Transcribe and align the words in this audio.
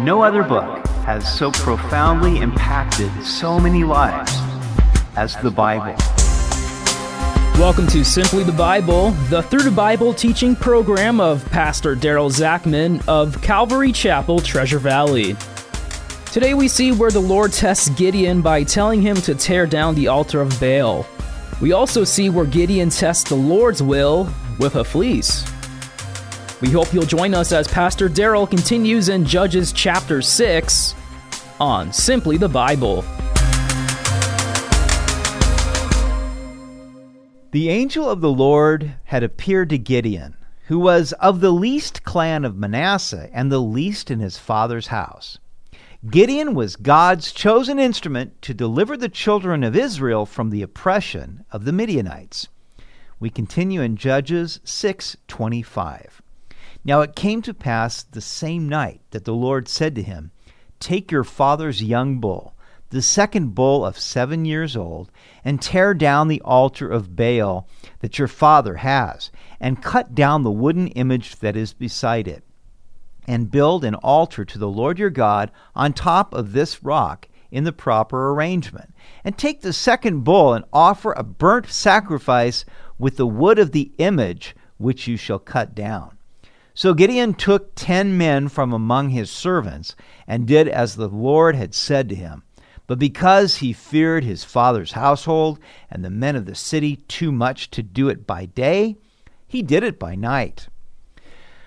No 0.00 0.22
other 0.22 0.44
book 0.44 0.86
has 1.06 1.26
so 1.36 1.50
profoundly 1.50 2.38
impacted 2.38 3.10
so 3.24 3.58
many 3.58 3.82
lives 3.82 4.32
as 5.16 5.34
the 5.38 5.50
Bible. 5.50 5.96
Welcome 7.60 7.88
to 7.88 8.04
Simply 8.04 8.44
the 8.44 8.54
Bible, 8.56 9.10
the 9.28 9.42
Through 9.42 9.64
the 9.64 9.72
Bible 9.72 10.14
teaching 10.14 10.54
program 10.54 11.20
of 11.20 11.44
Pastor 11.50 11.96
Daryl 11.96 12.30
Zachman 12.30 13.02
of 13.08 13.42
Calvary 13.42 13.90
Chapel, 13.90 14.38
Treasure 14.38 14.78
Valley. 14.78 15.34
Today 16.26 16.54
we 16.54 16.68
see 16.68 16.92
where 16.92 17.10
the 17.10 17.18
Lord 17.18 17.52
tests 17.52 17.88
Gideon 17.88 18.40
by 18.40 18.62
telling 18.62 19.02
him 19.02 19.16
to 19.16 19.34
tear 19.34 19.66
down 19.66 19.96
the 19.96 20.06
altar 20.06 20.40
of 20.40 20.60
Baal. 20.60 21.08
We 21.60 21.72
also 21.72 22.04
see 22.04 22.30
where 22.30 22.46
Gideon 22.46 22.90
tests 22.90 23.28
the 23.28 23.34
Lord's 23.34 23.82
will 23.82 24.32
with 24.60 24.76
a 24.76 24.84
fleece. 24.84 25.44
We 26.60 26.70
hope 26.70 26.92
you'll 26.92 27.06
join 27.06 27.34
us 27.34 27.52
as 27.52 27.68
Pastor 27.68 28.08
Daryl 28.08 28.50
continues 28.50 29.10
in 29.10 29.24
Judges 29.24 29.70
chapter 29.70 30.20
6 30.20 30.92
on 31.60 31.92
Simply 31.92 32.36
the 32.36 32.48
Bible. 32.48 33.02
The 37.52 37.68
angel 37.68 38.10
of 38.10 38.20
the 38.20 38.32
Lord 38.32 38.92
had 39.04 39.22
appeared 39.22 39.70
to 39.70 39.78
Gideon, 39.78 40.36
who 40.66 40.80
was 40.80 41.12
of 41.12 41.38
the 41.38 41.52
least 41.52 42.02
clan 42.02 42.44
of 42.44 42.56
Manasseh 42.56 43.30
and 43.32 43.52
the 43.52 43.60
least 43.60 44.10
in 44.10 44.18
his 44.18 44.36
father's 44.36 44.88
house. 44.88 45.38
Gideon 46.10 46.54
was 46.54 46.74
God's 46.74 47.30
chosen 47.30 47.78
instrument 47.78 48.42
to 48.42 48.52
deliver 48.52 48.96
the 48.96 49.08
children 49.08 49.62
of 49.62 49.76
Israel 49.76 50.26
from 50.26 50.50
the 50.50 50.62
oppression 50.62 51.44
of 51.52 51.64
the 51.64 51.72
Midianites. 51.72 52.48
We 53.20 53.30
continue 53.30 53.80
in 53.80 53.94
Judges 53.94 54.58
6:25. 54.64 56.20
Now 56.84 57.00
it 57.00 57.16
came 57.16 57.42
to 57.42 57.52
pass 57.52 58.02
the 58.02 58.20
same 58.20 58.68
night 58.68 59.00
that 59.10 59.24
the 59.24 59.34
Lord 59.34 59.68
said 59.68 59.94
to 59.96 60.02
him, 60.02 60.30
Take 60.80 61.10
your 61.10 61.24
father's 61.24 61.82
young 61.82 62.20
bull, 62.20 62.54
the 62.90 63.02
second 63.02 63.54
bull 63.54 63.84
of 63.84 63.98
seven 63.98 64.44
years 64.44 64.76
old, 64.76 65.10
and 65.44 65.60
tear 65.60 65.92
down 65.92 66.28
the 66.28 66.40
altar 66.42 66.88
of 66.88 67.16
Baal 67.16 67.68
that 68.00 68.18
your 68.18 68.28
father 68.28 68.76
has, 68.76 69.30
and 69.60 69.82
cut 69.82 70.14
down 70.14 70.42
the 70.42 70.50
wooden 70.50 70.88
image 70.88 71.36
that 71.40 71.56
is 71.56 71.72
beside 71.72 72.28
it, 72.28 72.44
and 73.26 73.50
build 73.50 73.84
an 73.84 73.96
altar 73.96 74.44
to 74.44 74.58
the 74.58 74.68
Lord 74.68 74.98
your 74.98 75.10
God 75.10 75.50
on 75.74 75.92
top 75.92 76.32
of 76.32 76.52
this 76.52 76.82
rock 76.82 77.28
in 77.50 77.64
the 77.64 77.72
proper 77.72 78.30
arrangement. 78.30 78.94
And 79.24 79.36
take 79.36 79.62
the 79.62 79.72
second 79.72 80.20
bull 80.22 80.54
and 80.54 80.64
offer 80.72 81.12
a 81.12 81.22
burnt 81.22 81.68
sacrifice 81.68 82.64
with 82.98 83.16
the 83.16 83.26
wood 83.26 83.58
of 83.58 83.72
the 83.72 83.92
image 83.98 84.54
which 84.76 85.06
you 85.06 85.16
shall 85.16 85.38
cut 85.38 85.74
down. 85.74 86.17
So 86.78 86.94
Gideon 86.94 87.34
took 87.34 87.74
ten 87.74 88.16
men 88.16 88.46
from 88.46 88.72
among 88.72 89.08
his 89.08 89.32
servants 89.32 89.96
and 90.28 90.46
did 90.46 90.68
as 90.68 90.94
the 90.94 91.08
Lord 91.08 91.56
had 91.56 91.74
said 91.74 92.08
to 92.08 92.14
him. 92.14 92.44
But 92.86 93.00
because 93.00 93.56
he 93.56 93.72
feared 93.72 94.22
his 94.22 94.44
father's 94.44 94.92
household 94.92 95.58
and 95.90 96.04
the 96.04 96.08
men 96.08 96.36
of 96.36 96.46
the 96.46 96.54
city 96.54 96.94
too 97.08 97.32
much 97.32 97.72
to 97.72 97.82
do 97.82 98.08
it 98.08 98.28
by 98.28 98.46
day, 98.46 98.94
he 99.48 99.60
did 99.60 99.82
it 99.82 99.98
by 99.98 100.14
night. 100.14 100.68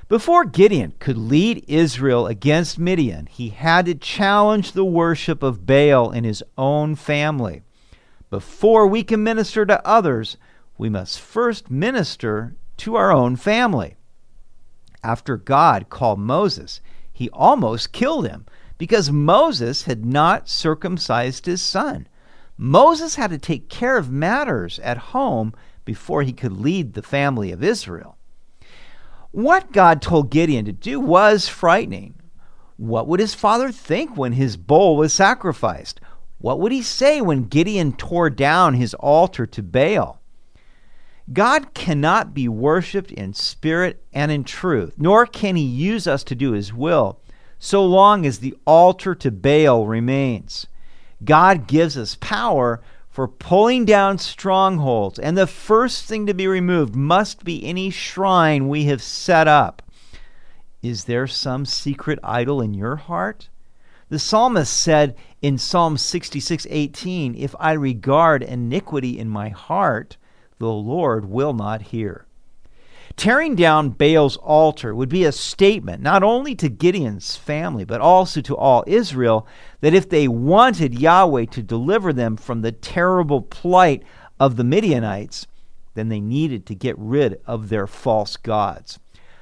Before 0.07 0.45
Gideon 0.45 0.93
could 0.97 1.17
lead 1.17 1.65
Israel 1.67 2.25
against 2.25 2.79
Midian, 2.79 3.25
he 3.25 3.49
had 3.49 3.87
to 3.87 3.95
challenge 3.95 4.71
the 4.71 4.85
worship 4.85 5.43
of 5.43 5.65
Baal 5.65 6.11
in 6.11 6.23
his 6.23 6.41
own 6.57 6.95
family. 6.95 7.63
Before 8.29 8.87
we 8.87 9.03
can 9.03 9.21
minister 9.21 9.65
to 9.65 9.85
others, 9.85 10.37
we 10.77 10.87
must 10.87 11.19
first 11.19 11.69
minister 11.69 12.55
to 12.77 12.95
our 12.95 13.11
own 13.11 13.35
family 13.35 13.97
after 15.03 15.37
God 15.37 15.89
called 15.89 16.19
Moses, 16.19 16.81
he 17.11 17.29
almost 17.31 17.91
killed 17.91 18.27
him 18.27 18.45
because 18.77 19.11
Moses 19.11 19.83
had 19.83 20.05
not 20.05 20.49
circumcised 20.49 21.45
his 21.45 21.61
son. 21.61 22.07
Moses 22.57 23.15
had 23.15 23.31
to 23.31 23.37
take 23.37 23.69
care 23.69 23.97
of 23.97 24.11
matters 24.11 24.79
at 24.79 24.97
home 24.97 25.53
before 25.85 26.23
he 26.23 26.33
could 26.33 26.53
lead 26.53 26.93
the 26.93 27.01
family 27.01 27.51
of 27.51 27.63
Israel. 27.63 28.17
What 29.31 29.71
God 29.71 30.01
told 30.01 30.29
Gideon 30.29 30.65
to 30.65 30.71
do 30.71 30.99
was 30.99 31.47
frightening. 31.47 32.15
What 32.77 33.07
would 33.07 33.19
his 33.19 33.33
father 33.33 33.71
think 33.71 34.17
when 34.17 34.33
his 34.33 34.57
bull 34.57 34.97
was 34.97 35.13
sacrificed? 35.13 36.01
What 36.39 36.59
would 36.59 36.71
he 36.71 36.81
say 36.81 37.21
when 37.21 37.45
Gideon 37.45 37.93
tore 37.93 38.29
down 38.29 38.73
his 38.73 38.93
altar 38.95 39.45
to 39.45 39.63
Baal? 39.63 40.20
God 41.33 41.73
cannot 41.73 42.33
be 42.33 42.47
worshiped 42.47 43.11
in 43.11 43.33
spirit 43.33 44.03
and 44.11 44.31
in 44.31 44.43
truth, 44.43 44.95
nor 44.97 45.25
can 45.25 45.55
he 45.55 45.63
use 45.63 46.07
us 46.07 46.23
to 46.25 46.35
do 46.35 46.51
his 46.51 46.73
will, 46.73 47.19
so 47.59 47.85
long 47.85 48.25
as 48.25 48.39
the 48.39 48.55
altar 48.65 49.13
to 49.15 49.31
Baal 49.31 49.85
remains. 49.85 50.67
God 51.23 51.67
gives 51.67 51.97
us 51.97 52.17
power 52.19 52.81
for 53.09 53.27
pulling 53.27 53.85
down 53.85 54.17
strongholds, 54.17 55.19
and 55.19 55.37
the 55.37 55.45
first 55.47 56.05
thing 56.05 56.25
to 56.25 56.33
be 56.33 56.47
removed 56.47 56.95
must 56.95 57.43
be 57.43 57.63
any 57.63 57.89
shrine 57.89 58.67
we 58.67 58.85
have 58.85 59.01
set 59.01 59.47
up. 59.47 59.81
Is 60.81 61.03
there 61.03 61.27
some 61.27 61.65
secret 61.65 62.17
idol 62.23 62.61
in 62.61 62.73
your 62.73 62.95
heart? 62.95 63.49
The 64.09 64.17
psalmist 64.17 64.73
said 64.73 65.15
in 65.41 65.57
Psalm 65.57 65.97
66:18, 65.97 67.35
"If 67.35 67.55
I 67.59 67.73
regard 67.73 68.43
iniquity 68.43 69.19
in 69.19 69.29
my 69.29 69.49
heart, 69.49 70.17
the 70.61 70.71
Lord 70.71 71.25
will 71.25 71.53
not 71.53 71.81
hear. 71.81 72.27
Tearing 73.17 73.55
down 73.55 73.89
Baal's 73.89 74.37
altar 74.37 74.93
would 74.93 75.09
be 75.09 75.25
a 75.25 75.31
statement 75.31 76.03
not 76.03 76.21
only 76.21 76.53
to 76.53 76.69
Gideon's 76.69 77.35
family, 77.35 77.83
but 77.83 77.99
also 77.99 78.41
to 78.41 78.55
all 78.55 78.83
Israel 78.85 79.47
that 79.81 79.95
if 79.95 80.07
they 80.07 80.27
wanted 80.27 80.99
Yahweh 80.99 81.45
to 81.45 81.63
deliver 81.63 82.13
them 82.13 82.37
from 82.37 82.61
the 82.61 82.71
terrible 82.71 83.41
plight 83.41 84.03
of 84.39 84.55
the 84.55 84.63
Midianites, 84.63 85.47
then 85.95 86.09
they 86.09 86.21
needed 86.21 86.67
to 86.67 86.75
get 86.75 86.95
rid 86.99 87.41
of 87.47 87.69
their 87.69 87.87
false 87.87 88.37
gods. 88.37 88.99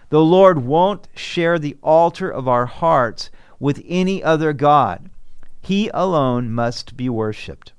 The 0.07 0.21
Lord 0.21 0.65
won't 0.65 1.09
share 1.15 1.59
the 1.59 1.75
altar 1.83 2.29
of 2.29 2.47
our 2.47 2.65
hearts 2.65 3.29
with 3.59 3.83
any 3.85 4.23
other 4.23 4.53
God. 4.53 5.09
He 5.61 5.89
alone 5.93 6.49
must 6.49 6.95
be 6.95 7.09
worshiped. 7.09 7.73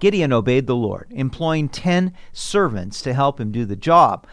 Gideon 0.00 0.32
obeyed 0.32 0.66
the 0.66 0.76
Lord, 0.76 1.06
employing 1.10 1.68
ten 1.68 2.12
servants 2.32 3.02
to 3.02 3.14
help 3.14 3.40
him 3.40 3.52
do 3.52 3.64
the 3.64 3.76
job. 3.76 4.26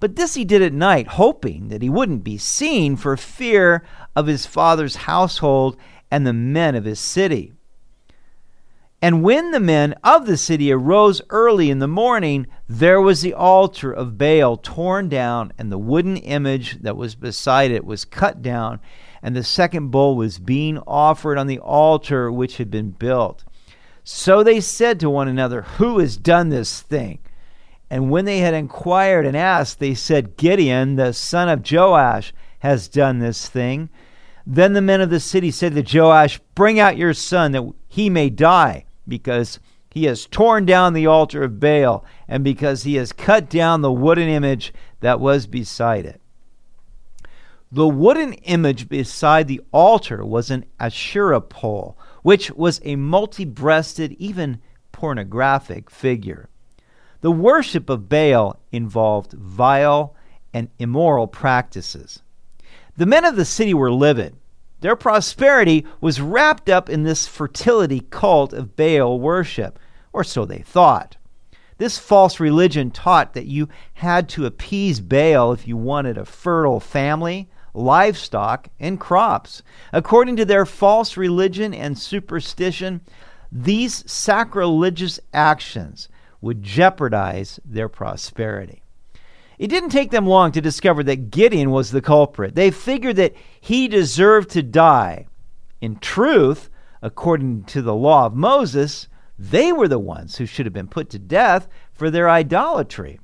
But 0.00 0.16
this 0.16 0.34
he 0.34 0.44
did 0.44 0.60
at 0.60 0.72
night, 0.72 1.08
hoping 1.08 1.68
that 1.68 1.80
he 1.80 1.88
wouldn't 1.88 2.24
be 2.24 2.36
seen 2.36 2.96
for 2.96 3.16
fear 3.16 3.84
of 4.14 4.26
his 4.26 4.44
father's 4.44 4.96
household 4.96 5.76
and 6.10 6.26
the 6.26 6.32
men 6.32 6.74
of 6.74 6.84
his 6.84 7.00
city. 7.00 7.52
And 9.00 9.22
when 9.22 9.50
the 9.50 9.60
men 9.60 9.94
of 10.02 10.24
the 10.24 10.36
city 10.36 10.72
arose 10.72 11.20
early 11.28 11.70
in 11.70 11.78
the 11.78 11.86
morning, 11.86 12.46
there 12.68 13.00
was 13.00 13.20
the 13.20 13.34
altar 13.34 13.92
of 13.92 14.16
Baal 14.16 14.56
torn 14.56 15.10
down, 15.10 15.52
and 15.58 15.70
the 15.70 15.78
wooden 15.78 16.16
image 16.16 16.80
that 16.80 16.96
was 16.96 17.14
beside 17.14 17.70
it 17.70 17.84
was 17.84 18.06
cut 18.06 18.40
down, 18.40 18.80
and 19.22 19.36
the 19.36 19.44
second 19.44 19.90
bull 19.90 20.16
was 20.16 20.38
being 20.38 20.78
offered 20.86 21.36
on 21.36 21.46
the 21.46 21.58
altar 21.58 22.32
which 22.32 22.56
had 22.56 22.70
been 22.70 22.90
built. 22.92 23.44
So 24.04 24.42
they 24.42 24.60
said 24.60 25.00
to 25.00 25.08
one 25.08 25.28
another, 25.28 25.62
Who 25.62 25.98
has 25.98 26.18
done 26.18 26.50
this 26.50 26.82
thing? 26.82 27.20
And 27.88 28.10
when 28.10 28.26
they 28.26 28.38
had 28.38 28.52
inquired 28.52 29.24
and 29.24 29.36
asked, 29.36 29.78
they 29.78 29.94
said, 29.94 30.36
Gideon, 30.36 30.96
the 30.96 31.14
son 31.14 31.48
of 31.48 31.64
Joash, 31.68 32.34
has 32.58 32.86
done 32.88 33.18
this 33.18 33.48
thing. 33.48 33.88
Then 34.46 34.74
the 34.74 34.82
men 34.82 35.00
of 35.00 35.08
the 35.08 35.20
city 35.20 35.50
said 35.50 35.74
to 35.74 35.98
Joash, 35.98 36.38
Bring 36.54 36.78
out 36.78 36.98
your 36.98 37.14
son 37.14 37.52
that 37.52 37.64
he 37.88 38.10
may 38.10 38.28
die, 38.28 38.84
because 39.08 39.58
he 39.90 40.04
has 40.04 40.26
torn 40.26 40.66
down 40.66 40.92
the 40.92 41.06
altar 41.06 41.42
of 41.42 41.58
Baal, 41.58 42.04
and 42.28 42.44
because 42.44 42.82
he 42.82 42.96
has 42.96 43.12
cut 43.12 43.48
down 43.48 43.80
the 43.80 43.92
wooden 43.92 44.28
image 44.28 44.74
that 45.00 45.18
was 45.18 45.46
beside 45.46 46.04
it. 46.04 46.20
The 47.72 47.88
wooden 47.88 48.34
image 48.34 48.88
beside 48.88 49.48
the 49.48 49.62
altar 49.72 50.24
was 50.24 50.50
an 50.50 50.66
Asherah 50.78 51.40
pole 51.40 51.96
which 52.24 52.50
was 52.52 52.80
a 52.84 52.96
multi 52.96 53.44
breasted, 53.44 54.16
even 54.18 54.58
pornographic 54.92 55.90
figure. 55.90 56.48
The 57.20 57.30
worship 57.30 57.90
of 57.90 58.08
Baal 58.08 58.58
involved 58.72 59.32
vile 59.32 60.16
and 60.54 60.70
immoral 60.78 61.26
practices. 61.26 62.22
The 62.96 63.04
men 63.04 63.26
of 63.26 63.36
the 63.36 63.44
city 63.44 63.74
were 63.74 63.92
livid. 63.92 64.36
Their 64.80 64.96
prosperity 64.96 65.84
was 66.00 66.18
wrapped 66.18 66.70
up 66.70 66.88
in 66.88 67.02
this 67.02 67.26
fertility 67.26 68.00
cult 68.08 68.54
of 68.54 68.74
Baal 68.74 69.20
worship, 69.20 69.78
or 70.10 70.24
so 70.24 70.46
they 70.46 70.60
thought. 70.60 71.18
This 71.76 71.98
false 71.98 72.40
religion 72.40 72.90
taught 72.90 73.34
that 73.34 73.46
you 73.46 73.68
had 73.92 74.30
to 74.30 74.46
appease 74.46 75.00
Baal 75.00 75.52
if 75.52 75.68
you 75.68 75.76
wanted 75.76 76.16
a 76.16 76.24
fertile 76.24 76.80
family, 76.80 77.50
livestock, 77.74 78.68
and 78.80 78.98
crops. 78.98 79.62
According 79.92 80.36
to 80.36 80.44
their 80.44 80.64
false 80.64 81.16
religion 81.16 81.74
and 81.74 81.98
superstition, 81.98 83.00
these 83.50 84.10
sacrilegious 84.10 85.20
actions 85.32 86.08
would 86.40 86.62
jeopardize 86.62 87.60
their 87.64 87.88
prosperity. 87.88 88.82
It 89.58 89.68
didn't 89.68 89.90
take 89.90 90.10
them 90.10 90.26
long 90.26 90.52
to 90.52 90.60
discover 90.60 91.02
that 91.04 91.30
Gideon 91.30 91.70
was 91.70 91.90
the 91.90 92.02
culprit. 92.02 92.54
They 92.54 92.70
figured 92.70 93.16
that 93.16 93.34
he 93.60 93.88
deserved 93.88 94.50
to 94.50 94.62
die. 94.62 95.26
In 95.80 95.96
truth, 95.96 96.70
according 97.02 97.64
to 97.64 97.82
the 97.82 97.94
law 97.94 98.26
of 98.26 98.34
Moses, 98.34 99.08
they 99.38 99.72
were 99.72 99.88
the 99.88 99.98
ones 99.98 100.36
who 100.36 100.46
should 100.46 100.66
have 100.66 100.72
been 100.72 100.88
put 100.88 101.10
to 101.10 101.18
death 101.18 101.68
for 101.92 102.10
their 102.10 102.28
idolatry. 102.28 103.20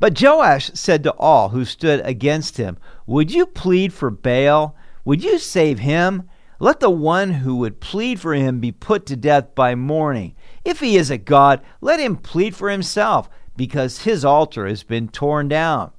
But 0.00 0.20
Joash 0.20 0.70
said 0.74 1.02
to 1.04 1.12
all 1.12 1.50
who 1.50 1.64
stood 1.64 2.00
against 2.04 2.56
him, 2.56 2.78
Would 3.06 3.32
you 3.32 3.46
plead 3.46 3.92
for 3.92 4.10
Baal? 4.10 4.74
Would 5.04 5.22
you 5.22 5.38
save 5.38 5.80
him? 5.80 6.28
Let 6.58 6.80
the 6.80 6.90
one 6.90 7.30
who 7.30 7.56
would 7.56 7.80
plead 7.80 8.20
for 8.20 8.34
him 8.34 8.60
be 8.60 8.70
put 8.70 9.04
to 9.06 9.16
death 9.16 9.54
by 9.54 9.74
morning. 9.74 10.34
If 10.64 10.78
he 10.78 10.96
is 10.96 11.10
a 11.10 11.18
god, 11.18 11.60
let 11.80 11.98
him 11.98 12.16
plead 12.16 12.54
for 12.54 12.70
himself, 12.70 13.28
because 13.56 14.04
his 14.04 14.24
altar 14.24 14.66
has 14.68 14.84
been 14.84 15.08
torn 15.08 15.48
down. 15.48 15.90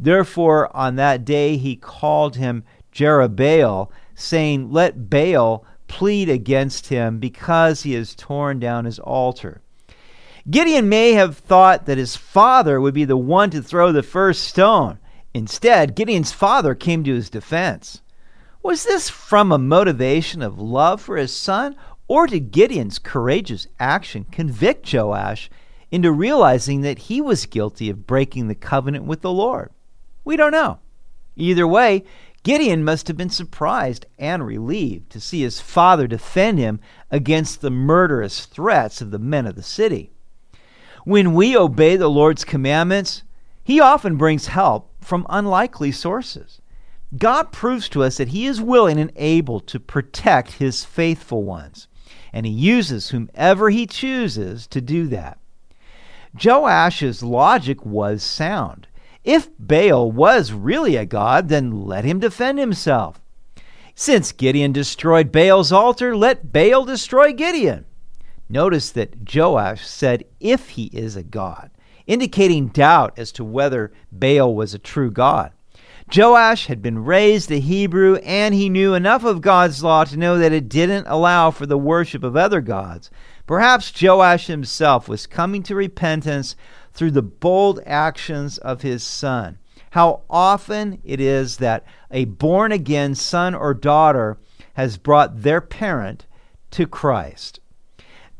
Therefore, 0.00 0.74
on 0.76 0.96
that 0.96 1.24
day 1.24 1.56
he 1.56 1.76
called 1.76 2.34
him 2.34 2.64
Jerubbaal, 2.92 3.90
saying, 4.16 4.72
Let 4.72 5.08
Baal 5.08 5.64
plead 5.86 6.28
against 6.28 6.88
him, 6.88 7.20
because 7.20 7.84
he 7.84 7.92
has 7.92 8.16
torn 8.16 8.58
down 8.58 8.84
his 8.84 8.98
altar. 8.98 9.62
Gideon 10.50 10.88
may 10.88 11.12
have 11.12 11.38
thought 11.38 11.86
that 11.86 11.98
his 11.98 12.16
father 12.16 12.80
would 12.80 12.94
be 12.94 13.04
the 13.04 13.16
one 13.16 13.50
to 13.50 13.62
throw 13.62 13.92
the 13.92 14.02
first 14.02 14.42
stone. 14.42 14.98
Instead, 15.32 15.94
Gideon's 15.94 16.32
father 16.32 16.74
came 16.74 17.04
to 17.04 17.14
his 17.14 17.30
defense. 17.30 18.02
Was 18.60 18.82
this 18.84 19.08
from 19.08 19.52
a 19.52 19.58
motivation 19.58 20.42
of 20.42 20.58
love 20.58 21.00
for 21.00 21.16
his 21.16 21.34
son, 21.34 21.76
or 22.08 22.26
did 22.26 22.50
Gideon's 22.50 22.98
courageous 22.98 23.68
action 23.78 24.24
convict 24.32 24.92
Joash 24.92 25.48
into 25.92 26.10
realizing 26.10 26.80
that 26.80 26.98
he 26.98 27.20
was 27.20 27.46
guilty 27.46 27.88
of 27.88 28.06
breaking 28.06 28.48
the 28.48 28.56
covenant 28.56 29.04
with 29.04 29.20
the 29.20 29.32
Lord? 29.32 29.70
We 30.24 30.36
don't 30.36 30.52
know. 30.52 30.80
Either 31.36 31.68
way, 31.68 32.02
Gideon 32.42 32.82
must 32.82 33.06
have 33.06 33.16
been 33.16 33.30
surprised 33.30 34.06
and 34.18 34.44
relieved 34.44 35.10
to 35.10 35.20
see 35.20 35.42
his 35.42 35.60
father 35.60 36.08
defend 36.08 36.58
him 36.58 36.80
against 37.12 37.60
the 37.60 37.70
murderous 37.70 38.44
threats 38.46 39.00
of 39.00 39.12
the 39.12 39.20
men 39.20 39.46
of 39.46 39.54
the 39.54 39.62
city. 39.62 40.10
When 41.04 41.34
we 41.34 41.56
obey 41.56 41.96
the 41.96 42.08
Lord's 42.08 42.44
commandments, 42.44 43.24
He 43.64 43.80
often 43.80 44.16
brings 44.16 44.46
help 44.46 44.90
from 45.00 45.26
unlikely 45.28 45.92
sources. 45.92 46.60
God 47.18 47.52
proves 47.52 47.88
to 47.90 48.02
us 48.02 48.16
that 48.18 48.28
He 48.28 48.46
is 48.46 48.60
willing 48.60 48.98
and 48.98 49.12
able 49.16 49.60
to 49.60 49.80
protect 49.80 50.52
His 50.52 50.84
faithful 50.84 51.42
ones, 51.42 51.88
and 52.32 52.46
He 52.46 52.52
uses 52.52 53.10
whomever 53.10 53.70
He 53.70 53.86
chooses 53.86 54.66
to 54.68 54.80
do 54.80 55.08
that. 55.08 55.38
Joash's 56.36 57.22
logic 57.22 57.84
was 57.84 58.22
sound. 58.22 58.86
If 59.24 59.48
Baal 59.58 60.10
was 60.10 60.52
really 60.52 60.96
a 60.96 61.04
god, 61.04 61.48
then 61.48 61.84
let 61.84 62.04
him 62.04 62.18
defend 62.18 62.58
himself. 62.58 63.20
Since 63.94 64.32
Gideon 64.32 64.72
destroyed 64.72 65.30
Baal's 65.30 65.70
altar, 65.70 66.16
let 66.16 66.52
Baal 66.52 66.84
destroy 66.84 67.32
Gideon. 67.32 67.84
Notice 68.48 68.90
that 68.90 69.34
Joash 69.34 69.86
said, 69.86 70.24
if 70.40 70.70
he 70.70 70.84
is 70.86 71.16
a 71.16 71.22
god, 71.22 71.70
indicating 72.06 72.68
doubt 72.68 73.14
as 73.16 73.32
to 73.32 73.44
whether 73.44 73.92
Baal 74.10 74.54
was 74.54 74.74
a 74.74 74.78
true 74.78 75.10
god. 75.10 75.52
Joash 76.14 76.66
had 76.66 76.82
been 76.82 77.04
raised 77.04 77.50
a 77.50 77.58
Hebrew 77.58 78.16
and 78.16 78.54
he 78.54 78.68
knew 78.68 78.92
enough 78.92 79.24
of 79.24 79.40
God's 79.40 79.82
law 79.82 80.04
to 80.04 80.18
know 80.18 80.36
that 80.36 80.52
it 80.52 80.68
didn't 80.68 81.06
allow 81.06 81.50
for 81.50 81.64
the 81.64 81.78
worship 81.78 82.22
of 82.22 82.36
other 82.36 82.60
gods. 82.60 83.10
Perhaps 83.46 83.92
Joash 84.00 84.46
himself 84.46 85.08
was 85.08 85.26
coming 85.26 85.62
to 85.62 85.74
repentance 85.74 86.54
through 86.92 87.12
the 87.12 87.22
bold 87.22 87.80
actions 87.86 88.58
of 88.58 88.82
his 88.82 89.02
son. 89.02 89.58
How 89.90 90.22
often 90.28 91.00
it 91.04 91.20
is 91.20 91.58
that 91.58 91.84
a 92.10 92.26
born 92.26 92.72
again 92.72 93.14
son 93.14 93.54
or 93.54 93.72
daughter 93.72 94.38
has 94.74 94.98
brought 94.98 95.42
their 95.42 95.60
parent 95.60 96.26
to 96.72 96.86
Christ. 96.86 97.60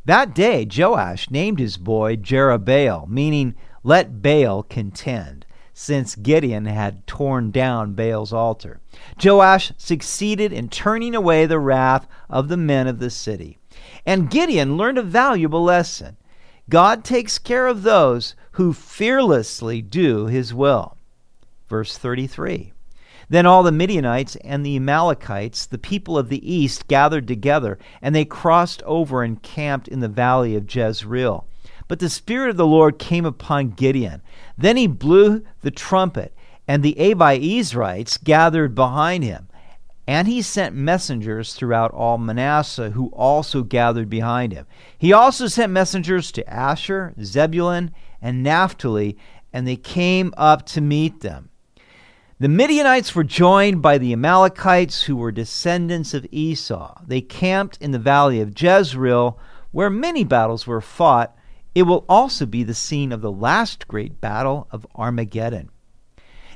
That 0.05 0.35
day, 0.35 0.67
Joash 0.67 1.31
named 1.31 1.61
his 1.61 1.77
boy 1.77 2.17
Jerubbaal, 2.17 3.09
meaning 3.09 3.55
let 3.85 4.21
Baal 4.21 4.65
contend, 4.65 5.47
since 5.73 6.17
Gideon 6.17 6.67
had 6.67 7.07
torn 7.07 7.53
down 7.53 7.95
Baal's 7.95 8.33
altar. 8.33 8.81
Joash 9.23 9.73
succeeded 9.77 10.53
in 10.53 10.69
turning 10.69 11.15
away 11.15 11.47
the 11.47 11.61
wrath 11.61 12.09
of 12.29 12.49
the 12.49 12.57
men 12.57 12.89
of 12.89 12.99
the 12.99 13.11
city. 13.11 13.59
And 14.05 14.31
Gideon 14.31 14.77
learned 14.77 14.99
a 14.99 15.03
valuable 15.03 15.63
lesson 15.63 16.17
God 16.69 17.05
takes 17.05 17.39
care 17.39 17.67
of 17.67 17.83
those 17.83 18.35
who 18.53 18.73
fearlessly 18.73 19.83
do 19.83 20.27
his 20.27 20.55
will. 20.55 20.97
Verse 21.69 21.97
33. 21.97 22.73
Then 23.33 23.47
all 23.47 23.63
the 23.63 23.73
Midianites 23.73 24.37
and 24.45 24.65
the 24.65 24.77
Amalekites, 24.77 25.65
the 25.65 25.79
people 25.79 26.19
of 26.19 26.29
the 26.29 26.53
east, 26.53 26.87
gathered 26.87 27.27
together, 27.27 27.79
and 28.03 28.15
they 28.15 28.27
crossed 28.27 28.83
over 28.83 29.23
and 29.23 29.43
camped 29.43 29.89
in 29.89 30.01
the 30.01 30.09
valley 30.09 30.55
of 30.55 30.67
Jezreel. 30.71 31.47
But 31.89 31.99
the 31.99 32.11
Spirit 32.11 32.51
of 32.51 32.59
the 32.59 32.67
Lord 32.67 32.99
came 32.99 33.25
upon 33.25 33.71
Gideon. 33.71 34.21
Then 34.59 34.77
he 34.77 34.87
blew 34.87 35.43
the 35.63 35.71
trumpet, 35.71 36.35
and 36.69 36.83
the 36.83 36.95
Abiezrites 36.99 38.23
gathered 38.23 38.75
behind 38.75 39.25
him. 39.25 39.49
And 40.07 40.29
he 40.29 40.43
sent 40.43 40.75
messengers 40.75 41.55
throughout 41.55 41.91
all 41.93 42.19
Manasseh, 42.19 42.91
who 42.91 43.07
also 43.15 43.63
gathered 43.63 44.11
behind 44.11 44.53
him. 44.53 44.67
He 44.99 45.15
also 45.15 45.47
sent 45.47 45.73
messengers 45.73 46.33
to 46.33 46.47
Asher, 46.53 47.15
Zebulun, 47.23 47.93
and 48.21 48.43
Naphtali, 48.43 49.17
and 49.55 49.67
they 49.67 49.77
came 49.77 50.35
up 50.37 50.67
to 50.67 50.83
meet 50.83 51.23
them. 51.23 51.49
The 52.43 52.49
Midianites 52.49 53.15
were 53.15 53.23
joined 53.23 53.83
by 53.83 53.99
the 53.99 54.13
Amalekites, 54.13 55.03
who 55.05 55.15
were 55.15 55.31
descendants 55.31 56.13
of 56.13 56.27
Esau. 56.33 57.01
They 57.07 57.21
camped 57.21 57.79
in 57.81 57.93
the 57.93 58.01
valley 58.01 58.41
of 58.41 58.61
Jezreel, 58.61 59.39
where 59.71 59.89
many 59.89 60.25
battles 60.25 60.67
were 60.67 60.81
fought. 60.81 61.37
It 61.73 61.85
will 61.85 62.05
also 62.09 62.45
be 62.45 62.65
the 62.65 62.75
scene 62.75 63.13
of 63.13 63.21
the 63.21 63.31
last 63.31 63.87
great 63.87 64.21
battle 64.21 64.67
of 64.73 64.85
Armageddon. 64.97 65.71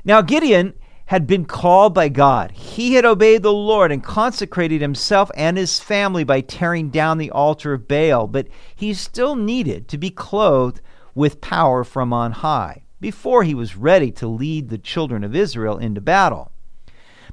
Now, 0.03 0.21
Gideon 0.21 0.73
had 1.05 1.25
been 1.25 1.45
called 1.45 1.93
by 1.93 2.09
God. 2.09 2.51
He 2.51 2.95
had 2.95 3.05
obeyed 3.05 3.43
the 3.43 3.53
Lord 3.53 3.89
and 3.89 4.03
consecrated 4.03 4.81
himself 4.81 5.31
and 5.37 5.55
his 5.55 5.79
family 5.79 6.25
by 6.25 6.41
tearing 6.41 6.89
down 6.89 7.17
the 7.17 7.31
altar 7.31 7.71
of 7.71 7.87
Baal, 7.87 8.27
but 8.27 8.49
he 8.75 8.93
still 8.93 9.37
needed 9.37 9.87
to 9.87 9.97
be 9.97 10.09
clothed 10.09 10.81
with 11.15 11.39
power 11.39 11.85
from 11.85 12.11
on 12.11 12.33
high 12.33 12.81
before 12.99 13.43
he 13.43 13.53
was 13.53 13.75
ready 13.75 14.11
to 14.11 14.27
lead 14.27 14.69
the 14.69 14.77
children 14.77 15.23
of 15.23 15.35
Israel 15.35 15.77
into 15.77 16.01
battle. 16.01 16.51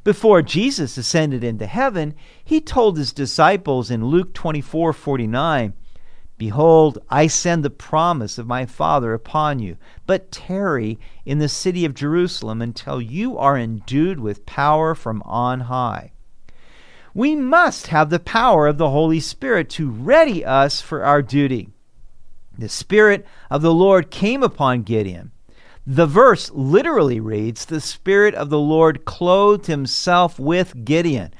Before 0.03 0.43
Jesus 0.43 0.99
ascended 0.99 1.43
into 1.43 1.67
heaven, 1.67 2.15
he 2.45 2.61
told 2.61 2.99
his 2.99 3.13
disciples 3.13 3.91
in 3.91 4.07
Luke 4.07 4.35
24 4.35 4.93
49, 4.93 5.73
Behold, 6.37 6.99
I 7.09 7.27
send 7.29 7.65
the 7.65 7.71
promise 7.71 8.37
of 8.37 8.47
my 8.47 8.67
Father 8.67 9.15
upon 9.15 9.61
you, 9.61 9.79
but 10.07 10.31
tarry 10.33 10.99
in 11.25 11.39
the 11.39 11.49
city 11.49 11.85
of 11.85 11.95
Jerusalem 11.95 12.61
until 12.61 13.01
you 13.01 13.39
are 13.39 13.57
endued 13.57 14.21
with 14.21 14.45
power 14.45 14.95
from 14.95 15.23
on 15.23 15.61
high. 15.61 16.13
We 17.15 17.37
must 17.37 17.87
have 17.87 18.11
the 18.11 18.19
power 18.19 18.67
of 18.67 18.77
the 18.77 18.91
Holy 18.91 19.21
Spirit 19.21 19.71
to 19.71 19.89
ready 19.89 20.45
us 20.45 20.81
for 20.81 21.05
our 21.05 21.23
duty. 21.23 21.69
The 22.59 22.69
Spirit 22.69 23.25
of 23.49 23.63
the 23.63 23.73
Lord 23.73 24.11
came 24.11 24.43
upon 24.43 24.83
Gideon 24.83 25.31
the 25.87 26.07
verse 26.07 26.51
literally 26.51 27.21
reads, 27.21 27.67
The 27.67 27.81
Spirit 27.81 28.35
of 28.35 28.49
the 28.49 28.59
Lord 28.59 29.05
clothed 29.05 29.67
himself 29.67 30.39
with 30.39 30.85
Gideon. 30.85 31.35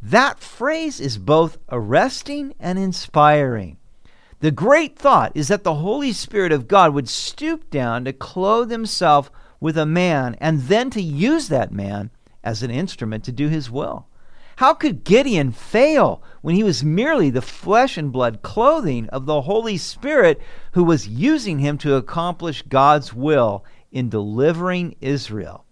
That 0.00 0.38
phrase 0.38 1.00
is 1.00 1.18
both 1.18 1.58
arresting 1.68 2.54
and 2.60 2.78
inspiring. 2.78 3.76
The 4.40 4.52
great 4.52 4.96
thought 4.96 5.32
is 5.34 5.48
that 5.48 5.64
the 5.64 5.74
Holy 5.74 6.12
Spirit 6.12 6.52
of 6.52 6.68
God 6.68 6.94
would 6.94 7.08
stoop 7.08 7.70
down 7.70 8.04
to 8.04 8.12
clothe 8.12 8.70
himself 8.70 9.32
with 9.58 9.76
a 9.76 9.86
man 9.86 10.36
and 10.40 10.62
then 10.62 10.90
to 10.90 11.02
use 11.02 11.48
that 11.48 11.72
man 11.72 12.10
as 12.44 12.62
an 12.62 12.70
instrument 12.70 13.24
to 13.24 13.32
do 13.32 13.48
his 13.48 13.68
will. 13.68 14.06
How 14.58 14.74
could 14.74 15.04
Gideon 15.04 15.50
fail 15.50 16.22
when 16.40 16.54
he 16.54 16.62
was 16.62 16.84
merely 16.84 17.30
the 17.30 17.42
flesh 17.42 17.96
and 17.96 18.12
blood 18.12 18.42
clothing 18.42 19.08
of 19.08 19.26
the 19.26 19.42
Holy 19.42 19.76
Spirit 19.76 20.40
who 20.72 20.84
was 20.84 21.08
using 21.08 21.58
him 21.58 21.78
to 21.78 21.94
accomplish 21.94 22.62
God's 22.62 23.12
will 23.12 23.64
in 23.90 24.08
delivering 24.08 24.96
Israel. 25.00 25.64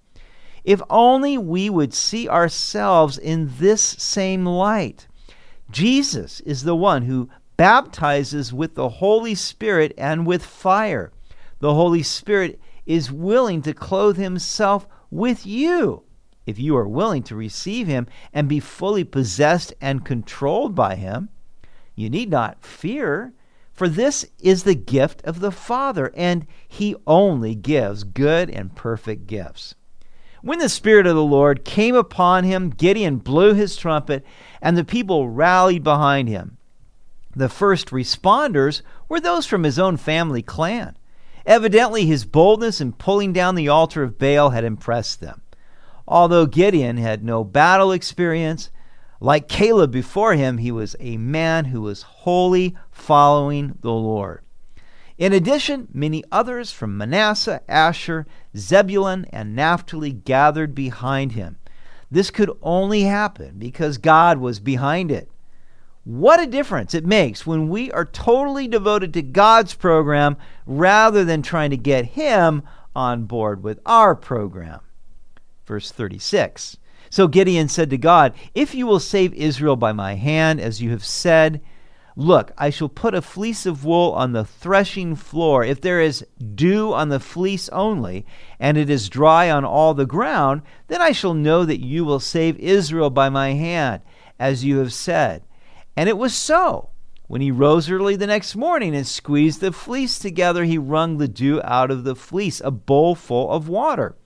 If 0.65 0.83
only 0.91 1.39
we 1.39 1.71
would 1.71 1.95
see 1.95 2.29
ourselves 2.29 3.19
in 3.19 3.53
this 3.59 3.83
same 3.83 4.45
light. 4.45 5.07
Jesus 5.71 6.41
is 6.41 6.65
the 6.65 6.77
one 6.77 7.03
who 7.03 7.29
baptizes 7.57 8.53
with 8.53 8.75
the 8.75 8.89
Holy 8.89 9.35
Spirit 9.35 9.95
and 9.97 10.27
with 10.27 10.45
fire. 10.45 11.13
The 11.61 11.75
Holy 11.75 12.03
Spirit 12.03 12.61
is 12.85 13.11
willing 13.11 13.63
to 13.63 13.73
clothe 13.73 14.17
himself 14.17 14.87
with 15.11 15.47
you 15.47 16.03
if 16.47 16.59
you 16.59 16.77
are 16.77 16.89
willing 16.89 17.23
to 17.25 17.35
receive 17.35 17.87
him 17.87 18.07
and 18.33 18.49
be 18.49 18.61
fully 18.61 19.05
possessed 19.05 19.75
and 19.81 20.05
controlled 20.05 20.75
by 20.75 20.95
him. 20.95 21.29
You 21.95 22.09
need 22.09 22.31
not 22.31 22.65
fear, 22.65 23.33
For 23.77 23.89
this 23.89 24.25
is 24.41 24.63
the 24.63 24.75
gift 24.75 25.23
of 25.25 25.41
the 25.41 25.53
Father, 25.53 26.11
and 26.17 26.47
He 26.67 26.97
only 27.07 27.55
gives 27.55 28.05
good 28.05 28.49
and 28.49 28.75
perfect 28.75 29.27
gifts. 29.27 29.75
When 30.41 30.59
the 30.61 30.69
Spirit 30.69 31.07
of 31.07 31.15
the 31.15 31.23
Lord 31.23 31.65
came 31.65 31.95
upon 31.95 32.45
him, 32.45 32.71
Gideon 32.71 33.17
blew 33.17 33.53
his 33.53 33.77
trumpet, 33.77 34.25
and 34.63 34.77
the 34.77 34.85
people 34.85 35.29
rallied 35.29 35.83
behind 35.83 36.29
him. 36.29 36.57
The 37.35 37.49
first 37.49 37.89
responders 37.89 38.81
were 39.09 39.21
those 39.21 39.45
from 39.45 39.65
his 39.65 39.79
own 39.79 39.97
family 39.97 40.43
clan. 40.43 40.97
Evidently, 41.45 42.07
his 42.07 42.25
boldness 42.25 42.81
in 42.81 42.93
pulling 42.93 43.33
down 43.33 43.57
the 43.57 43.69
altar 43.69 44.03
of 44.03 44.19
Baal 44.19 44.51
had 44.51 44.65
impressed 44.65 45.21
them. 45.21 45.43
Although 46.09 46.47
Gideon 46.47 46.97
had 46.97 47.25
no 47.25 47.45
battle 47.45 47.93
experience, 47.93 48.71
like 49.21 49.49
Caleb 49.49 49.91
before 49.91 50.35
him, 50.35 50.59
he 50.59 50.71
was 50.71 50.97
a 51.01 51.17
man 51.17 51.67
who 51.67 51.81
was 51.81 52.03
wholly 52.03 52.77
following 52.91 53.79
the 53.81 53.93
Lord. 53.93 54.43
In 55.19 55.33
addition, 55.33 55.89
many 55.93 56.23
others 56.31 56.73
from 56.73 56.99
Manasseh, 56.99 57.63
Asher, 57.69 58.27
Zebulun, 58.57 59.25
and 59.31 59.57
Naphtali 59.57 60.13
gathered 60.13 60.75
behind 60.75 61.33
him. 61.33 61.57
This 62.11 62.31
could 62.31 62.51
only 62.63 63.03
happen 63.03 63.55
because 63.59 63.99
God 63.99 64.39
was 64.39 64.61
behind 64.61 65.11
it. 65.11 65.31
What 66.05 66.41
a 66.41 66.47
difference 66.47 66.95
it 66.95 67.05
makes 67.05 67.47
when 67.47 67.69
we 67.69 67.91
are 67.91 68.05
totally 68.05 68.69
devoted 68.69 69.13
to 69.15 69.23
God's 69.23 69.75
program 69.75 70.37
rather 70.65 71.25
than 71.25 71.43
trying 71.43 71.71
to 71.71 71.77
get 71.77 72.05
Him 72.05 72.63
on 72.95 73.25
board 73.25 73.65
with 73.65 73.81
our 73.85 74.15
program. 74.15 74.79
Verse 75.67 75.91
36 75.91 76.77
so 77.11 77.29
Gideon 77.29 77.69
said 77.69 77.91
to 77.91 77.99
God, 77.99 78.35
If 78.55 78.75
you 78.75 78.87
will 78.87 79.01
save 79.01 79.33
Israel 79.35 79.77
by 79.77 79.93
my 79.93 80.15
hand, 80.15 80.61
as 80.61 80.83
you 80.83 80.91
have 80.91 81.05
said, 81.05 81.61
Look, 82.19 82.53
I 82.57 82.71
shall 82.71 82.89
put 82.89 83.15
a 83.15 83.21
fleece 83.21 83.67
of 83.67 83.85
wool 83.85 84.13
on 84.13 84.33
the 84.33 84.45
threshing 84.45 85.17
floor. 85.17 85.63
If 85.63 85.83
there 85.83 86.01
is 86.01 86.25
dew 86.55 86.95
on 86.95 87.11
the 87.11 87.21
fleece 87.21 87.69
only, 87.69 88.25
and 88.59 88.79
it 88.79 88.89
is 88.89 89.11
dry 89.11 89.51
on 89.51 89.67
all 89.67 89.93
the 89.93 90.07
ground, 90.07 90.63
then 90.89 91.03
I 91.03 91.13
shall 91.13 91.35
know 91.35 91.67
that 91.67 91.85
you 91.85 92.07
will 92.07 92.19
save 92.19 92.59
Israel 92.59 93.11
by 93.11 93.29
my 93.29 93.53
hand, 93.53 94.01
as 94.39 94.65
you 94.65 94.79
have 94.79 94.95
said. 94.95 95.43
And 95.95 96.09
it 96.09 96.17
was 96.17 96.35
so. 96.35 96.89
When 97.29 97.43
he 97.43 97.51
rose 97.51 97.91
early 97.91 98.17
the 98.17 98.27
next 98.27 98.57
morning 98.57 98.97
and 98.97 99.07
squeezed 99.07 99.61
the 99.61 99.71
fleece 99.71 100.19
together, 100.19 100.65
he 100.65 100.79
wrung 100.79 101.19
the 101.19 101.29
dew 101.29 101.61
out 101.65 101.91
of 101.91 102.05
the 102.05 102.17
fleece, 102.17 102.63
a 102.65 102.71
bowl 102.71 103.15
full 103.15 103.51
of 103.51 103.69
water. 103.69 104.17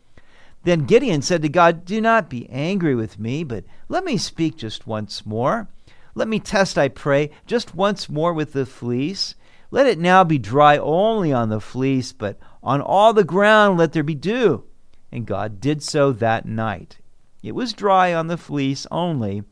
Then 0.63 0.85
Gideon 0.85 1.23
said 1.23 1.41
to 1.43 1.49
God, 1.49 1.85
Do 1.87 2.01
not 2.01 2.29
be 2.29 2.49
angry 2.51 2.95
with 2.95 3.19
me, 3.19 3.45
but 3.45 3.65
let 3.89 4.05
me 4.05 4.19
speak 4.19 4.57
just 4.57 4.87
once 4.87 5.25
more. 5.25 5.69
Let 6.15 6.29
me 6.29 6.39
test, 6.39 6.77
I 6.77 6.89
pray, 6.89 7.31
just 7.47 7.75
once 7.75 8.11
more 8.11 8.35
with 8.35 8.53
the 8.53 8.67
fleece. 8.67 9.35
Let 9.71 9.87
it 9.87 9.99
now 9.99 10.23
be 10.23 10.39
dry 10.39 10.77
only 10.77 11.33
on 11.33 11.49
the 11.49 11.61
fleece, 11.61 12.13
but 12.13 12.39
on 12.63 12.83
all 12.83 13.15
the 13.15 13.25
ground 13.25 13.79
let 13.79 13.93
there 13.93 14.03
be 14.03 14.15
dew. 14.15 14.65
And 15.11 15.27
God 15.27 15.61
did 15.61 15.83
so 15.83 16.13
that 16.13 16.45
night. 16.45 16.99
It 17.43 17.55
was 17.55 17.73
dry 17.73 18.13
on 18.13 18.27
the 18.27 18.37
fleece 18.37 18.87
only, 18.91 19.45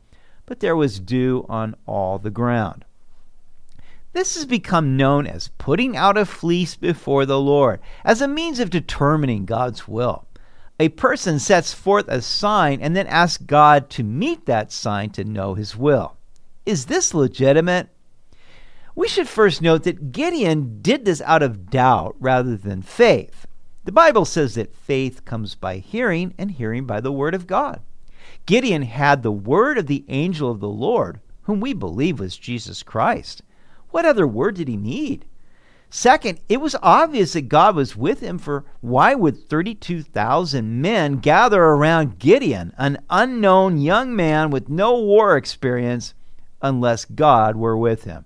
but 0.45 0.59
there 0.59 0.75
was 0.75 0.99
dew 0.99 1.45
on 1.49 1.75
all 1.87 2.19
the 2.19 2.29
ground. 2.29 2.85
This 4.13 4.35
has 4.35 4.45
become 4.45 4.97
known 4.97 5.25
as 5.25 5.49
putting 5.57 5.97
out 5.97 6.17
a 6.17 6.25
fleece 6.25 6.75
before 6.75 7.25
the 7.25 7.39
Lord, 7.39 7.79
as 8.03 8.21
a 8.21 8.27
means 8.27 8.59
of 8.59 8.69
determining 8.69 9.45
God's 9.45 9.87
will 9.87 10.25
a 10.79 10.89
person 10.89 11.39
sets 11.39 11.73
forth 11.73 12.07
a 12.07 12.21
sign 12.21 12.81
and 12.81 12.95
then 12.95 13.07
asks 13.07 13.43
God 13.43 13.89
to 13.91 14.03
meet 14.03 14.45
that 14.45 14.71
sign 14.71 15.09
to 15.11 15.25
know 15.25 15.53
his 15.53 15.75
will. 15.75 16.15
Is 16.65 16.85
this 16.85 17.13
legitimate? 17.13 17.89
We 18.95 19.07
should 19.07 19.27
first 19.27 19.61
note 19.61 19.83
that 19.83 20.11
Gideon 20.11 20.81
did 20.81 21.05
this 21.05 21.21
out 21.21 21.43
of 21.43 21.69
doubt 21.69 22.15
rather 22.19 22.55
than 22.55 22.81
faith. 22.81 23.45
The 23.83 23.91
Bible 23.91 24.25
says 24.25 24.55
that 24.55 24.75
faith 24.75 25.25
comes 25.25 25.55
by 25.55 25.77
hearing, 25.77 26.33
and 26.37 26.51
hearing 26.51 26.85
by 26.85 27.01
the 27.01 27.11
word 27.11 27.33
of 27.33 27.47
God. 27.47 27.81
Gideon 28.45 28.83
had 28.83 29.23
the 29.23 29.31
word 29.31 29.77
of 29.77 29.87
the 29.87 30.05
angel 30.09 30.51
of 30.51 30.59
the 30.59 30.69
Lord, 30.69 31.21
whom 31.43 31.59
we 31.59 31.73
believe 31.73 32.19
was 32.19 32.37
Jesus 32.37 32.83
Christ. 32.83 33.41
What 33.91 34.05
other 34.05 34.27
word 34.27 34.55
did 34.55 34.67
he 34.67 34.77
need? 34.77 35.25
Second, 35.91 36.39
it 36.47 36.61
was 36.61 36.75
obvious 36.83 37.33
that 37.33 37.49
God 37.49 37.75
was 37.75 37.95
with 37.95 38.19
him, 38.19 38.37
for 38.37 38.63
why 38.79 39.15
would 39.15 39.49
32,000 39.49 40.81
men 40.81 41.17
gather 41.17 41.63
around 41.63 42.19
Gideon, 42.19 42.73
an 42.77 42.99
unknown 43.09 43.79
young 43.79 44.15
man 44.15 44.51
with 44.51 44.69
no 44.69 44.99
war 44.99 45.35
experience, 45.35 46.13
unless 46.61 47.05
God 47.05 47.55
were 47.55 47.75
with 47.75 48.03
him? 48.03 48.25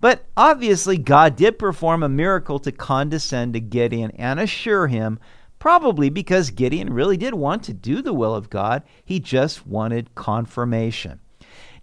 But 0.00 0.26
obviously, 0.36 0.98
God 0.98 1.36
did 1.36 1.58
perform 1.58 2.02
a 2.02 2.08
miracle 2.08 2.58
to 2.60 2.72
condescend 2.72 3.52
to 3.54 3.60
Gideon 3.60 4.10
and 4.12 4.40
assure 4.40 4.88
him, 4.88 5.20
probably 5.60 6.10
because 6.10 6.50
Gideon 6.50 6.92
really 6.92 7.16
did 7.16 7.34
want 7.34 7.62
to 7.64 7.72
do 7.72 8.02
the 8.02 8.12
will 8.12 8.34
of 8.34 8.50
God, 8.50 8.82
he 9.04 9.20
just 9.20 9.66
wanted 9.66 10.14
confirmation. 10.16 11.20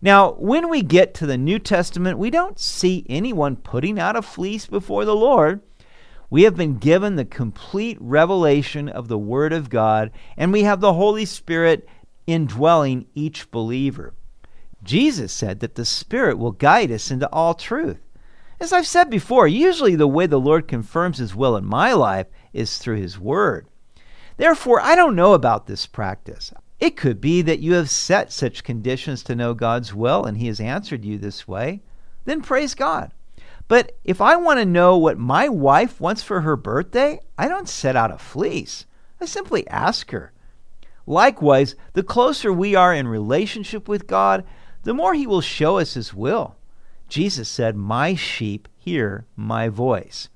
Now, 0.05 0.33
when 0.33 0.69
we 0.69 0.83
get 0.83 1.15
to 1.15 1.25
the 1.25 1.35
New 1.35 1.57
Testament, 1.57 2.19
we 2.19 2.29
don't 2.29 2.59
see 2.59 3.07
anyone 3.09 3.55
putting 3.55 3.97
out 3.97 4.15
a 4.15 4.21
fleece 4.21 4.67
before 4.67 5.03
the 5.03 5.15
Lord. 5.15 5.61
We 6.29 6.43
have 6.43 6.55
been 6.55 6.77
given 6.77 7.15
the 7.15 7.25
complete 7.25 7.97
revelation 7.99 8.87
of 8.87 9.07
the 9.07 9.17
Word 9.17 9.51
of 9.51 9.71
God, 9.71 10.11
and 10.37 10.53
we 10.53 10.61
have 10.61 10.79
the 10.79 10.93
Holy 10.93 11.25
Spirit 11.25 11.89
indwelling 12.27 13.07
each 13.15 13.49
believer. 13.49 14.13
Jesus 14.83 15.33
said 15.33 15.59
that 15.61 15.73
the 15.73 15.85
Spirit 15.85 16.37
will 16.37 16.51
guide 16.51 16.91
us 16.91 17.09
into 17.09 17.27
all 17.33 17.55
truth. 17.55 17.97
As 18.59 18.71
I've 18.71 18.85
said 18.85 19.09
before, 19.09 19.47
usually 19.47 19.95
the 19.95 20.07
way 20.07 20.27
the 20.27 20.39
Lord 20.39 20.67
confirms 20.67 21.17
His 21.17 21.33
will 21.33 21.57
in 21.57 21.65
my 21.65 21.93
life 21.93 22.27
is 22.53 22.77
through 22.77 22.97
His 22.97 23.17
Word. 23.17 23.65
Therefore, 24.37 24.79
I 24.81 24.95
don't 24.95 25.15
know 25.15 25.33
about 25.33 25.65
this 25.65 25.87
practice. 25.87 26.53
It 26.79 26.97
could 26.97 27.21
be 27.21 27.41
that 27.41 27.59
you 27.59 27.73
have 27.73 27.89
set 27.89 28.31
such 28.31 28.63
conditions 28.63 29.23
to 29.23 29.35
know 29.35 29.53
God's 29.53 29.93
will 29.93 30.25
and 30.25 30.37
He 30.37 30.47
has 30.47 30.59
answered 30.59 31.05
you 31.05 31.17
this 31.17 31.47
way. 31.47 31.81
Then 32.25 32.41
praise 32.41 32.75
God. 32.75 33.11
But 33.67 33.97
if 34.03 34.21
I 34.21 34.35
want 34.35 34.59
to 34.59 34.65
know 34.65 34.97
what 34.97 35.17
my 35.17 35.49
wife 35.49 35.99
wants 35.99 36.21
for 36.21 36.41
her 36.41 36.55
birthday, 36.55 37.19
I 37.37 37.47
don't 37.47 37.69
set 37.69 37.95
out 37.95 38.11
a 38.11 38.17
fleece. 38.17 38.85
I 39.19 39.25
simply 39.25 39.67
ask 39.67 40.11
her. 40.11 40.31
Likewise, 41.07 41.75
the 41.93 42.03
closer 42.03 42.51
we 42.51 42.75
are 42.75 42.93
in 42.93 43.07
relationship 43.07 43.87
with 43.87 44.07
God, 44.07 44.43
the 44.83 44.93
more 44.93 45.13
He 45.13 45.25
will 45.25 45.41
show 45.41 45.77
us 45.77 45.93
His 45.93 46.13
will. 46.13 46.55
Jesus 47.07 47.47
said, 47.47 47.75
My 47.75 48.15
sheep 48.15 48.67
hear 48.77 49.25
my 49.35 49.69
voice. 49.69 50.29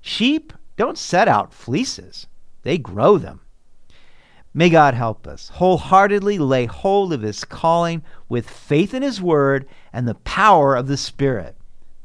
Sheep 0.00 0.52
don't 0.76 0.98
set 0.98 1.28
out 1.28 1.52
fleeces, 1.52 2.26
they 2.62 2.78
grow 2.78 3.18
them. 3.18 3.40
May 4.54 4.70
God 4.70 4.94
help 4.94 5.26
us 5.26 5.50
wholeheartedly 5.50 6.38
lay 6.38 6.66
hold 6.66 7.12
of 7.12 7.22
His 7.22 7.44
calling 7.44 8.02
with 8.28 8.48
faith 8.48 8.94
in 8.94 9.02
His 9.02 9.20
Word 9.20 9.66
and 9.92 10.08
the 10.08 10.14
power 10.14 10.74
of 10.74 10.86
the 10.86 10.96
Spirit. 10.96 11.56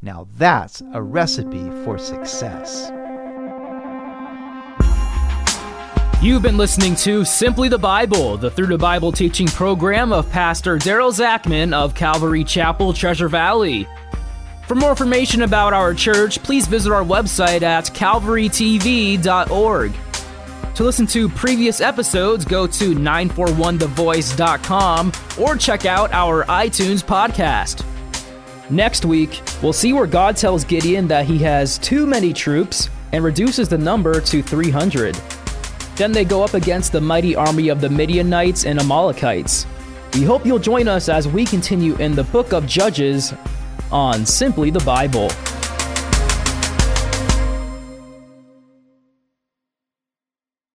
Now 0.01 0.27
that's 0.37 0.81
a 0.93 1.01
recipe 1.01 1.69
for 1.83 1.97
success. 1.97 2.91
You've 6.21 6.41
been 6.41 6.57
listening 6.57 6.95
to 6.97 7.25
Simply 7.25 7.69
the 7.69 7.77
Bible, 7.77 8.37
the 8.37 8.49
Through 8.49 8.67
the 8.67 8.77
Bible 8.77 9.11
teaching 9.11 9.47
program 9.47 10.13
of 10.13 10.29
Pastor 10.29 10.77
Daryl 10.77 11.11
Zachman 11.11 11.73
of 11.73 11.95
Calvary 11.95 12.45
Chapel, 12.45 12.93
Treasure 12.93 13.27
Valley. 13.27 13.87
For 14.67 14.75
more 14.75 14.91
information 14.91 15.41
about 15.41 15.73
our 15.73 15.93
church, 15.93 16.41
please 16.41 16.65
visit 16.65 16.93
our 16.93 17.03
website 17.03 17.61
at 17.61 17.85
calvarytv.org. 17.87 19.93
To 20.75 20.83
listen 20.83 21.07
to 21.07 21.27
previous 21.29 21.81
episodes, 21.81 22.45
go 22.45 22.65
to 22.65 22.95
941thevoice.com 22.95 25.11
or 25.39 25.55
check 25.55 25.85
out 25.85 26.11
our 26.11 26.45
iTunes 26.45 27.03
podcast. 27.03 27.85
Next 28.71 29.05
week, 29.05 29.43
we'll 29.61 29.71
see 29.71 29.93
where 29.93 30.07
God 30.07 30.35
tells 30.35 30.63
Gideon 30.63 31.07
that 31.09 31.27
he 31.27 31.37
has 31.39 31.77
too 31.77 32.07
many 32.07 32.33
troops 32.33 32.89
and 33.11 33.23
reduces 33.23 33.69
the 33.69 33.77
number 33.77 34.19
to 34.19 34.41
300. 34.41 35.15
Then 35.95 36.11
they 36.11 36.25
go 36.25 36.43
up 36.43 36.55
against 36.55 36.91
the 36.91 37.01
mighty 37.01 37.35
army 37.35 37.69
of 37.69 37.79
the 37.79 37.89
Midianites 37.89 38.65
and 38.65 38.79
Amalekites. 38.79 39.67
We 40.15 40.23
hope 40.23 40.43
you'll 40.43 40.57
join 40.57 40.87
us 40.87 41.07
as 41.07 41.27
we 41.27 41.45
continue 41.45 41.95
in 41.97 42.15
the 42.15 42.23
book 42.23 42.51
of 42.51 42.65
Judges 42.65 43.31
on 43.91 44.25
Simply 44.25 44.71
the 44.71 44.79
Bible. 44.79 45.29